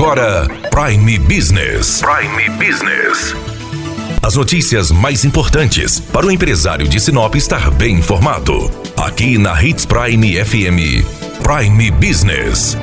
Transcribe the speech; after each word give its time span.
agora 0.00 0.48
Prime 0.70 1.18
Business. 1.18 2.00
Prime 2.00 2.48
Business. 2.56 3.34
As 4.22 4.34
notícias 4.34 4.90
mais 4.90 5.26
importantes 5.26 6.00
para 6.00 6.24
o 6.24 6.30
empresário 6.30 6.88
de 6.88 6.98
Sinop 6.98 7.34
estar 7.34 7.70
bem 7.70 7.96
informado. 7.96 8.70
Aqui 8.96 9.36
na 9.36 9.62
Hits 9.62 9.84
Prime 9.84 10.42
FM. 10.42 11.04
Prime 11.42 11.90
Business. 11.90 12.78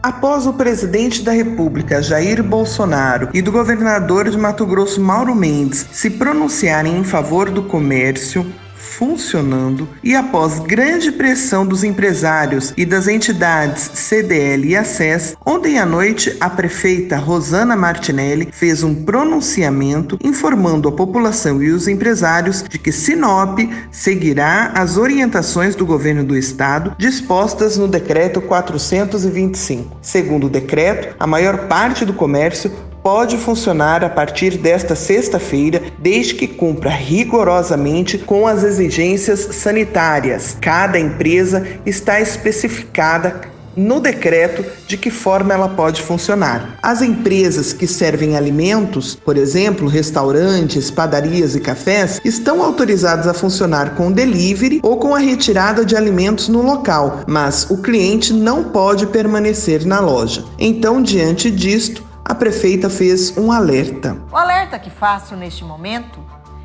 Após 0.00 0.46
o 0.46 0.52
presidente 0.52 1.22
da 1.22 1.32
República, 1.32 2.00
Jair 2.00 2.40
Bolsonaro, 2.40 3.30
e 3.34 3.42
do 3.42 3.50
governador 3.50 4.30
de 4.30 4.38
Mato 4.38 4.64
Grosso, 4.64 5.00
Mauro 5.00 5.34
Mendes, 5.34 5.84
se 5.90 6.08
pronunciarem 6.08 6.98
em 6.98 7.02
favor 7.02 7.50
do 7.50 7.64
comércio, 7.64 8.46
funcionando 8.88 9.88
e 10.02 10.16
após 10.16 10.58
grande 10.58 11.12
pressão 11.12 11.66
dos 11.66 11.84
empresários 11.84 12.72
e 12.76 12.84
das 12.84 13.06
entidades 13.06 13.90
CDL 13.94 14.68
e 14.68 14.76
ACES, 14.76 15.36
ontem 15.44 15.78
à 15.78 15.84
noite 15.84 16.36
a 16.40 16.48
prefeita 16.48 17.16
Rosana 17.16 17.76
Martinelli 17.76 18.48
fez 18.50 18.82
um 18.82 18.94
pronunciamento 19.04 20.18
informando 20.22 20.88
a 20.88 20.92
população 20.92 21.62
e 21.62 21.70
os 21.70 21.86
empresários 21.86 22.64
de 22.68 22.78
que 22.78 22.90
Sinop 22.90 23.58
seguirá 23.90 24.72
as 24.74 24.96
orientações 24.96 25.74
do 25.74 25.84
governo 25.84 26.24
do 26.24 26.36
estado 26.36 26.94
dispostas 26.98 27.76
no 27.76 27.86
decreto 27.86 28.40
425. 28.40 29.98
Segundo 30.00 30.46
o 30.46 30.50
decreto, 30.50 31.14
a 31.20 31.26
maior 31.26 31.68
parte 31.68 32.04
do 32.04 32.12
comércio 32.12 32.72
pode 33.02 33.36
funcionar 33.36 34.04
a 34.04 34.08
partir 34.08 34.58
desta 34.58 34.94
sexta-feira, 34.94 35.82
desde 35.98 36.34
que 36.34 36.46
cumpra 36.46 36.90
rigorosamente 36.90 38.18
com 38.18 38.46
as 38.46 38.64
exigências 38.64 39.40
sanitárias. 39.52 40.56
Cada 40.60 40.98
empresa 40.98 41.66
está 41.84 42.20
especificada 42.20 43.58
no 43.78 44.00
decreto 44.00 44.64
de 44.86 44.96
que 44.96 45.10
forma 45.10 45.54
ela 45.54 45.68
pode 45.68 46.02
funcionar. 46.02 46.76
As 46.82 47.00
empresas 47.00 47.72
que 47.72 47.86
servem 47.86 48.36
alimentos, 48.36 49.14
por 49.14 49.36
exemplo, 49.36 49.86
restaurantes, 49.86 50.90
padarias 50.90 51.54
e 51.54 51.60
cafés, 51.60 52.20
estão 52.24 52.62
autorizadas 52.62 53.28
a 53.28 53.34
funcionar 53.34 53.94
com 53.94 54.10
delivery 54.10 54.80
ou 54.82 54.96
com 54.96 55.14
a 55.14 55.18
retirada 55.18 55.84
de 55.84 55.96
alimentos 55.96 56.48
no 56.48 56.60
local, 56.60 57.20
mas 57.26 57.70
o 57.70 57.78
cliente 57.78 58.32
não 58.32 58.64
pode 58.64 59.06
permanecer 59.06 59.86
na 59.86 60.00
loja. 60.00 60.44
Então, 60.58 61.00
diante 61.00 61.50
disto, 61.50 62.07
prefeita 62.38 62.88
fez 62.88 63.36
um 63.36 63.50
alerta. 63.50 64.16
O 64.32 64.36
alerta 64.36 64.78
que 64.78 64.88
faço 64.88 65.34
neste 65.34 65.64
momento 65.64 66.24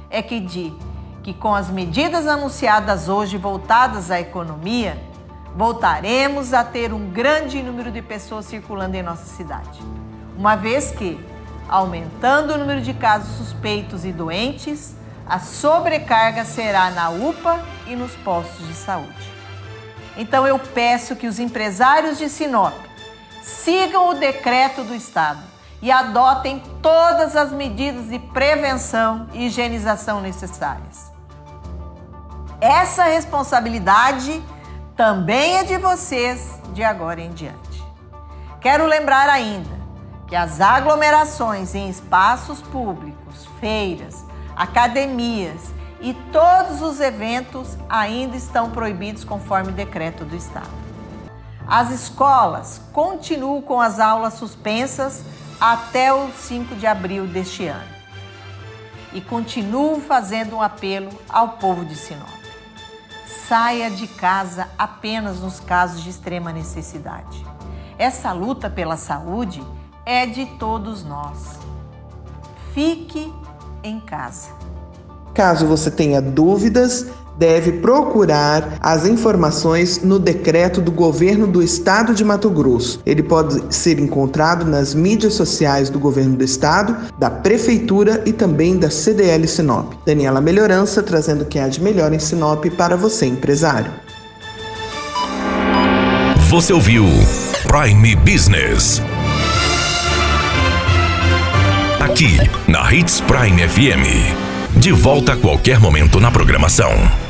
é 0.10 0.22
que 0.22 0.40
de 0.40 0.74
que 1.24 1.34
com 1.34 1.56
as 1.56 1.70
medidas 1.70 2.28
anunciadas 2.28 3.08
hoje 3.08 3.38
voltadas 3.38 4.12
à 4.12 4.20
economia, 4.20 5.02
voltaremos 5.56 6.54
a 6.54 6.64
ter 6.64 6.92
um 6.94 7.10
grande 7.10 7.64
número 7.64 7.92
de 7.92 8.02
pessoas 8.02 8.46
circulando 8.46 8.98
em 8.98 9.02
nossa 9.02 9.26
cidade. 9.26 9.80
Uma 10.38 10.56
vez 10.56 10.92
que, 10.92 11.18
aumentando 11.70 12.54
o 12.54 12.58
número 12.58 12.82
de 12.82 12.94
casos 12.94 13.38
suspeitos 13.38 14.04
e 14.04 14.12
doentes, 14.12 14.96
a 15.26 15.40
sobrecarga 15.40 16.44
será 16.44 16.92
na 16.92 17.10
UPA 17.10 17.64
e 17.88 17.96
nos 17.96 18.12
postos 18.18 18.68
de 18.68 18.74
saúde. 18.74 19.32
Então 20.18 20.46
eu 20.46 20.60
peço 20.60 21.16
que 21.16 21.26
os 21.26 21.40
empresários 21.40 22.18
de 22.18 22.28
Sinop 22.28 22.74
sigam 23.42 24.10
o 24.10 24.14
decreto 24.14 24.84
do 24.84 24.94
Estado 24.94 25.53
e 25.84 25.92
adotem 25.92 26.64
todas 26.82 27.36
as 27.36 27.52
medidas 27.52 28.08
de 28.08 28.18
prevenção 28.18 29.28
e 29.34 29.48
higienização 29.48 30.22
necessárias. 30.22 31.12
Essa 32.62 33.04
responsabilidade 33.04 34.42
também 34.96 35.58
é 35.58 35.64
de 35.66 35.78
vocês 35.78 36.58
de 36.74 36.82
agora 36.82 37.20
em 37.20 37.32
diante. 37.32 37.84
Quero 38.62 38.86
lembrar 38.86 39.28
ainda 39.28 39.76
que 40.26 40.38
as 40.38 40.62
aglomerações 40.62 41.76
em 41.76 41.90
espaços 41.90 42.62
públicos, 42.62 43.46
feiras, 43.60 44.24
academias 44.56 45.74
e 46.00 46.14
todos 46.32 46.82
os 46.82 47.02
eventos 47.02 47.78
ainda 47.90 48.38
estão 48.38 48.72
proibidos 48.72 49.26
conforme 49.26 49.74
decreto 49.74 50.24
do 50.24 50.34
Estado. 50.38 50.72
As 51.68 51.92
escolas 51.92 52.82
continuam 52.94 53.62
com 53.62 53.82
as 53.82 54.00
aulas 54.00 54.36
suspensas 54.36 55.43
até 55.66 56.14
o 56.14 56.30
5 56.30 56.76
de 56.76 56.86
abril 56.86 57.26
deste 57.26 57.68
ano. 57.68 57.88
E 59.14 59.22
continuo 59.22 60.02
fazendo 60.02 60.58
um 60.58 60.62
apelo 60.62 61.10
ao 61.30 61.52
povo 61.52 61.86
de 61.86 61.96
Sinop. 61.96 62.28
Saia 63.48 63.90
de 63.90 64.06
casa 64.06 64.68
apenas 64.78 65.40
nos 65.40 65.62
casos 65.62 66.04
de 66.04 66.10
extrema 66.10 66.52
necessidade. 66.52 67.46
Essa 67.98 68.34
luta 68.34 68.70
pela 68.70 68.98
saúde 68.98 69.64
é 70.06 70.26
de 70.26 70.46
todos 70.58 71.06
nós. 71.06 71.58
Fique 72.74 73.34
em 73.82 74.02
casa. 74.02 74.50
Caso 75.34 75.66
você 75.66 75.90
tenha 75.90 76.22
dúvidas, 76.22 77.08
deve 77.38 77.74
procurar 77.74 78.78
as 78.80 79.06
informações 79.06 80.02
no 80.04 80.20
decreto 80.20 80.82
do 80.82 80.92
governo 80.92 81.48
do 81.48 81.62
estado 81.62 82.14
de 82.14 82.24
Mato 82.24 82.50
Grosso. 82.50 83.00
Ele 83.06 83.24
pode 83.24 83.62
ser 83.74 84.00
encontrado 84.00 84.66
nas 84.66 84.94
mídias 84.94 85.34
sociais 85.34 85.90
do 85.90 86.00
governo 86.00 86.36
do 86.36 86.44
estado, 86.44 86.96
da 87.18 87.30
prefeitura 87.30 88.22
e 88.26 88.34
também 88.34 88.78
da 88.78 88.90
CDL 88.90 89.48
Sinop. 89.48 89.94
Daniela 90.06 90.42
Melhorança 90.42 91.02
trazendo 91.02 91.44
o 91.44 91.46
que 91.46 91.60
há 91.60 91.68
de 91.68 91.82
melhor 91.82 92.14
em 92.14 92.20
Sinop 92.20 92.66
para 92.78 92.96
você, 92.96 93.26
empresário. 93.26 93.92
Você 96.50 96.72
ouviu 96.72 97.06
Prime 97.68 98.16
Business. 98.18 99.02
Aqui 102.00 102.38
na 102.68 102.94
Hits 102.94 103.22
Prime 103.22 103.68
FM. 103.68 104.80
De 104.80 104.92
volta 104.92 105.34
a 105.34 105.38
qualquer 105.38 105.80
momento 105.80 106.20
na 106.20 106.30
programação. 106.30 107.23